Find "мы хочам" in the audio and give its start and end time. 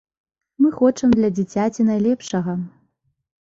0.63-1.13